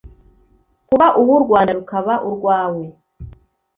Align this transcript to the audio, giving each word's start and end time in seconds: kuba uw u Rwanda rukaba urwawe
kuba 0.87 1.07
uw 1.21 1.27
u 1.37 1.39
Rwanda 1.43 1.71
rukaba 1.77 2.13
urwawe 2.27 2.83